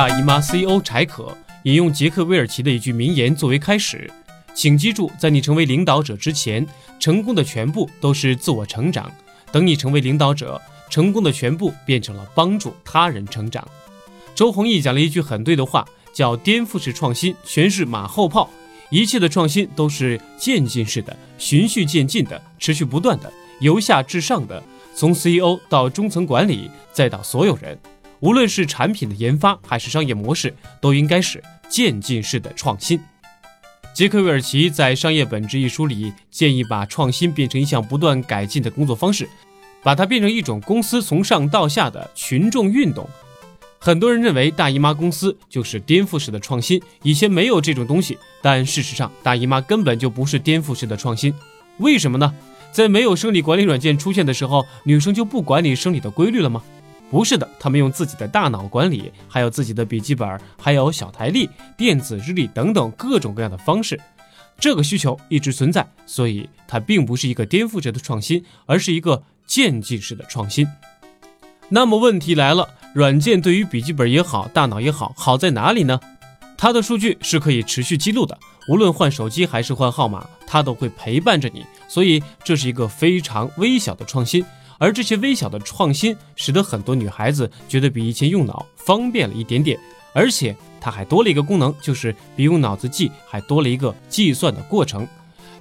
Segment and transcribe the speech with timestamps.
[0.00, 4.10] 大姨妈 CEO 柴可引用杰克韦尔奇的一句名言作为开始
[4.56, 6.66] ：“请记住，在你成为领导者之前，
[6.98, 9.10] 成功的全部都是自我成长；
[9.52, 10.58] 等你成为领导者，
[10.88, 13.68] 成功的全部变成了帮助他人成长。”
[14.34, 18.48] 周鸿祎讲了一句很对的话，叫“颠覆式创新全是马后炮”，
[18.88, 23.30] 一切的创新都是渐进式的、循序渐进的、持续不断的、
[23.60, 24.62] 由下至上的，
[24.94, 27.78] 从 CEO 到中层管理，再到所有人。
[28.20, 33.00] 无论是产品的研发还是商业模式，都应该是渐进式的创新。
[33.92, 39.28] 杰克韦尔奇在《商业本质》一书里建议，把创新变成一项不断改进的工作方式，
[39.82, 43.08] 把它变成一种公司从上到下的群众运动。
[43.78, 51.34] 很多人认为大姨妈公司就是颠覆式的创新，以前没有这种东西，但事实上，大姨妈根本就不是颠覆式的创新。
[51.78, 52.34] 为什么呢？
[52.70, 56.62] 在没有生理管理软件出现的时候，女生就不管理生理的规律了吗？
[57.10, 64.00] 不是的，他们用自己的大脑管理，还有自己的笔记本，还有小台历、电子日历等等各种各样的方式。
[64.58, 70.66] 这个需求一直存在，所以它并不是一个颠覆式的创新，而是一个渐进式的创新。
[71.68, 75.98] 那么问题来了，软件对于笔记本也好，大脑也好，好在哪里呢？
[76.56, 84.44] 它的数据是可以持续记录的，无论换手机还是换号码，它都会陪伴着你，所以这是一个非常微小的创新。
[84.80, 89.78] 而这些微小的创新，使得很多女孩子觉得比以前用脑方便了一点点，
[90.14, 95.06] 而且它还多了一个功能，就是比用脑子记还多了一个计算的过程。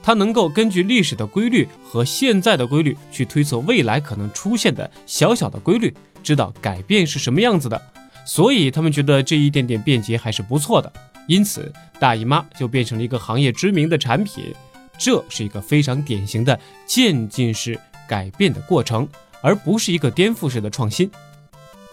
[0.00, 7.82] 它能够根据历史的规律和现在的规律去推测未来可能出现的小小的规律，知道改变是什么样子的。
[8.24, 10.90] 所以他们觉得这一点点便捷还是不错的，
[11.26, 14.54] 因此大姨妈就变成了一个行业知名的产品。
[14.96, 17.78] 这是一个非常典型的渐进式。
[18.08, 19.06] 改变的过程，
[19.42, 21.10] 而不是一个颠覆式的创新。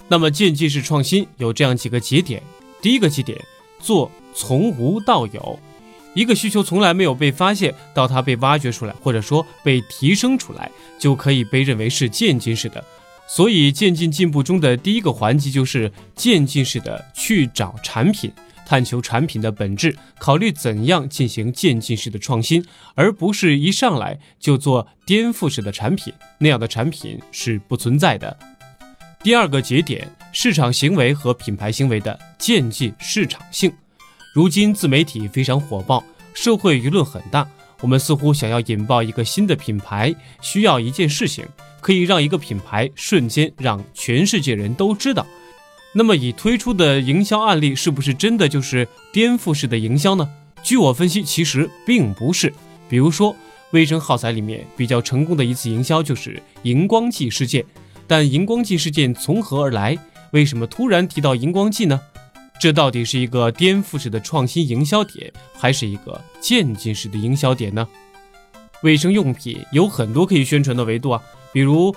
[0.08, 2.42] 那么渐进式创新有这样几个节点：
[2.82, 3.38] 第一个节点，
[3.80, 5.60] 做从无到有。
[6.14, 12.82] 一个需求从来没有被发现，到它被挖掘出来，或者说被提升出来，就可以被认为是渐进式的。
[13.28, 18.32] 所以渐进进步中的第一个环节就是渐进式的去找产品。
[18.66, 22.66] 探求产品的本质，考虑怎样进行渐进式的创新，
[22.96, 26.14] 而不是一上来就做颠覆式的产品。
[26.40, 28.38] 那样的产品是不存在的。
[29.24, 33.74] 第二个节点，市场行为和品牌行为的渐进市场性。
[34.34, 36.04] 如今自媒体非常火爆，
[36.34, 37.48] 社会舆论很大，
[37.82, 41.46] 我们似乎想要引爆一个新的品牌，需要一件事情，
[41.82, 45.26] 可以让一个品牌瞬间让全世界人都知道。
[45.98, 50.30] 那么，已推出的营销案例是不是真的就是颠覆式的营销呢？
[50.62, 52.54] 据我分析，其实并不是。
[52.90, 53.34] 比如说，
[53.72, 57.64] 卫生耗材里面比较成功的一次营销就是荧光剂事件。
[58.08, 59.98] 但荧光剂事件从何而来？
[60.32, 61.98] 为什么突然提到荧光剂呢？
[62.60, 67.88] 这到底是一个颠覆式的创新营销点，还是一个渐进式的营销点呢？
[68.84, 71.24] 卫生用品有很多可以宣传的维度啊，
[71.54, 71.96] 比如。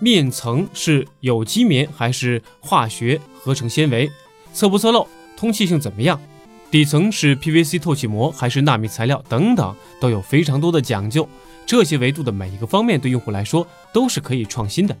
[0.00, 4.10] 面层是有机棉还是化学合成纤维？
[4.52, 5.06] 侧不侧漏？
[5.36, 6.20] 通气性怎么样？
[6.70, 9.22] 底层是 PVC 透气膜还是纳米材料？
[9.28, 11.28] 等等，都有非常多的讲究。
[11.66, 14.96] 这些维度的每一个方面，对用户来说都是可以创新的。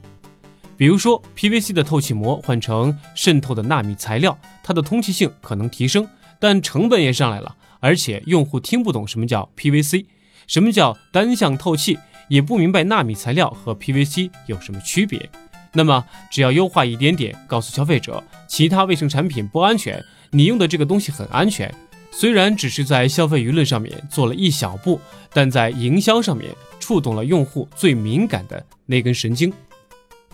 [0.76, 6.06] 比如说，PVC 的透气膜换成渗透的纳米材料，它的通气性可能提升，
[6.38, 10.06] 但成本也上来了，而且用户听不懂什么叫 PVC，
[10.46, 11.98] 什么叫单向透气。
[12.28, 15.28] 也不明白纳米材料和 PVC 有什么区别，
[15.72, 21.74] 那么只要优化一点点，告诉消费者其他卫生产品不安全，你用的这个东西很安全。
[22.10, 25.00] 虽然只是在消费舆论上面做了一小步，
[25.32, 26.50] 但在营销上面
[26.80, 29.52] 触动了用户最敏感的那根神经。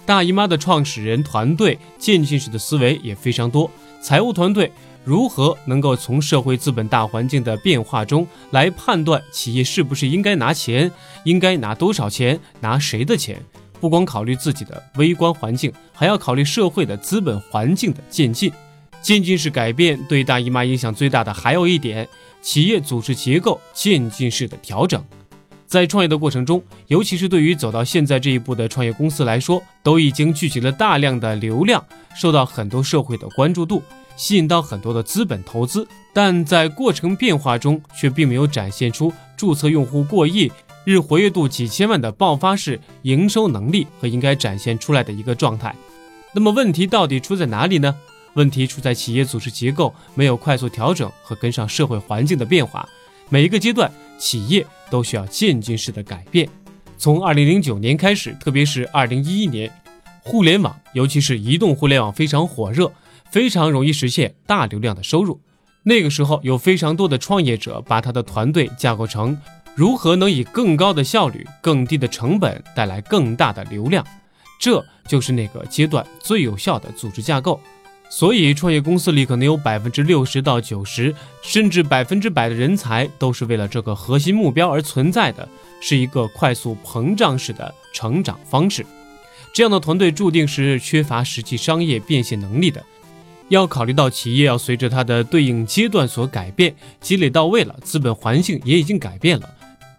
[0.06, 4.70] 大姨妈的创始人团队渐进式的思维也非常多，财务团队。
[5.04, 10.90] 如何能够从社会资本大环境的变化中来判断企业是不是应该拿钱，
[11.24, 13.40] 应该拿多少钱，拿谁的钱？
[13.80, 18.50] 不光考虑自己的微观环境，还要考虑社会的资本环境的渐进。
[19.02, 22.08] 渐进式改变对大姨妈影响最大的还有一点，
[22.40, 25.04] 企业组织结构渐进式的调整。
[25.66, 31.84] 在创业的过程中，尤其是对于走到现在这一步的创业公司来说，都已经聚集了大量的流量，
[32.16, 33.82] 受到很多社会的关注度。
[34.16, 40.50] 吸引到很多的资本投资，但在过程变化中却并没有展现出注册用户过亿、
[40.84, 45.74] 日活跃度几千万的爆发式营收能力和应该展现出来的一个状态。
[46.32, 47.94] 那么问题到底出在哪里呢？
[48.34, 52.88] 问题出在企业组织结构没有快速调整和跟上社会环境的变化。
[53.28, 56.48] 每一个阶段，企业都需要渐进式的改变。
[56.98, 59.70] 从二零零九年开始，特别是二零一一年，
[60.20, 62.90] 互联网，尤其是移动互联网非常火热。
[63.34, 65.40] 非常容易实现大流量的收入。
[65.82, 69.36] 那个时候，有非常多的创业者把他的团队架构成
[69.74, 74.06] 如何能以更高的效率、更低的成本带来更大的流量，
[74.60, 77.60] 这就是那个阶段最有效的组织架构。
[78.08, 85.48] 所以，创业公司里可能有百分之六十到九十，甚至百分之百的人才都是为了这个核心目标而存在的，
[85.80, 88.86] 是一个快速膨胀式的成长方式。
[89.52, 92.80] 这样的团队注定是缺乏实际商业变现能力的。
[93.48, 99.48] 要考虑到企业要随着它的对应阶段所改变，积累到位了，资本环境也已经改变了，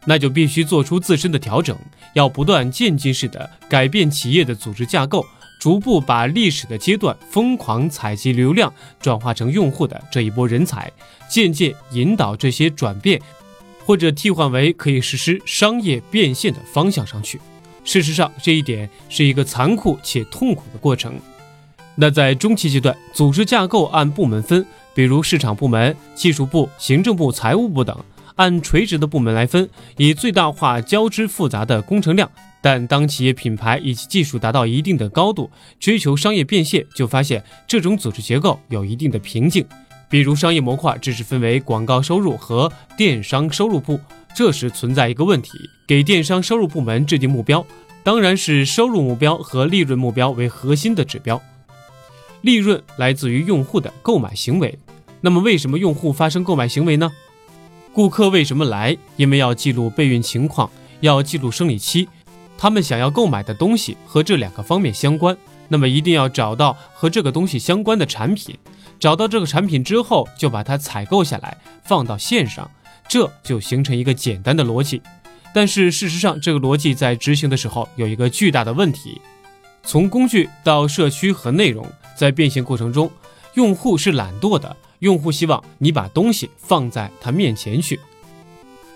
[0.06, 1.78] 那就必须做出自身的调整，
[2.14, 5.26] 要不断渐进式的改变企业的组织架构，
[5.60, 10.92] 逐步把历史的阶段疯狂采集流量转化成用户的这一波人才，
[11.30, 13.22] 渐渐引导这些转变，
[13.86, 17.40] 或者替换为可以实施商业变现的方向上去。
[17.84, 21.14] 事实上，这一点是一个残酷且痛苦的过程。
[21.96, 27.98] 那在中期阶段，组织架构按部门分，比如市场部门、技术部、行政部、财务部等，
[28.36, 32.30] 按垂直的部门来分，以最大化交织复杂的工程量。
[32.62, 35.50] 但当企业品牌以及技术达到一定的高度，
[35.80, 39.66] 追求商业变现，就发现这种组织结构有一定的瓶颈。
[40.10, 44.00] 比如商业模块只是分为广告收入和电商收入部，
[44.36, 45.52] 这时存在一个问题：
[45.88, 47.66] 给电商收入部门制定目标，
[48.04, 51.42] 当然是收入目标和利润目标为核心的指标。
[52.46, 54.78] 利润来自于用户的购买行为，
[55.20, 57.12] 那么为什么用户发生购买行为呢？
[57.92, 58.96] 顾客为什么来？
[59.18, 60.70] 因为要记录备孕情况，
[61.00, 62.08] 要记录生理期，
[62.56, 65.36] 他们想要购买的东西和这两个方面相关，
[65.70, 68.56] 那么一定要找到和这个东西相关的产品，
[69.00, 72.70] 找到这个产品之后，就把它采购下来，放到线上，
[73.08, 75.02] 这就形成一个简单的逻辑。
[75.52, 79.20] 但是事实上，这个逻辑在执行的时候有一个巨大的问题，
[79.82, 81.84] 从工具到社区和内容。
[82.16, 83.12] 在变现过程中，
[83.56, 88.00] 用户是懒惰的，用户希望你把东西放在他面前去。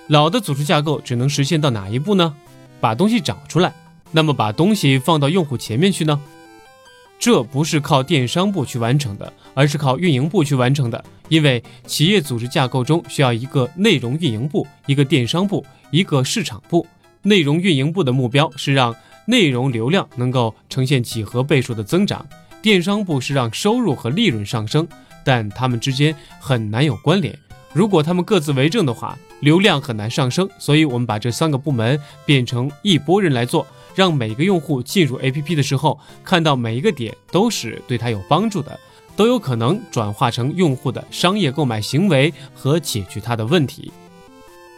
[0.08, 2.36] 老的组织架构只能实现到哪一步呢？
[2.80, 3.74] 把东西找出来。
[4.12, 6.20] 那么把东西放到用户前面去呢？
[7.20, 11.04] 这不是靠电商部去完成的，而是靠运营部去完成的。
[11.28, 16.88] 因为企业组织架构中需要一个内容运营部、一个电商部、一个市场部。
[17.22, 18.96] 内容运营部的目标是让
[19.26, 22.26] 内容流量能够呈现几何倍数的增长。
[22.62, 24.88] 电商部是让收入和利润上升，
[25.24, 27.38] 但它们之间很难有关联。
[27.72, 30.50] 如果他们各自为政的话，流量很难上升。
[30.58, 33.66] 所以，我们把这三个部门变成一拨人来做，
[33.96, 38.78] 让每个用户进入 APP 的时候，看到每一个点都是对他有帮助的，
[39.16, 43.92] 都有可能转化成用户的商业购买行为和解决他的问题。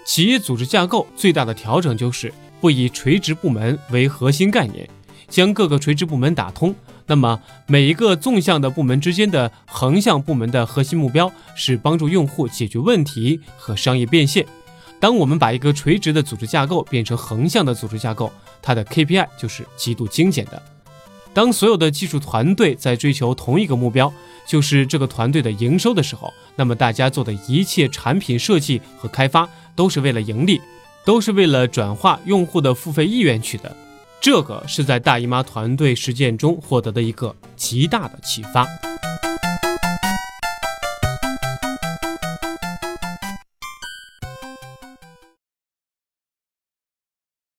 [0.05, 4.87] 企业组织架构最大的调整就是不以垂直部门为核心概念，
[5.29, 6.75] 将各个垂直部门打通。
[7.11, 14.47] 那么，每一个纵向的部门之间的横向部门的核心目标是帮助用户解决问题和商业变现。
[14.97, 18.31] 当我们把一个垂直的组织架构变成横向的组织架构，
[18.61, 20.63] 它的 KPI 就是极度精简的。
[21.33, 24.13] 当所有的技术团队在追求同一个目标，
[24.47, 30.61] 就是这个团队的营收的时候，那么大家做的一切产品设计和开发都是为了盈利，
[31.03, 33.75] 都是为了转化用户的付费意愿去的。
[34.21, 38.67] 这个是在大姨妈团队实践中获得的一个极大的启发。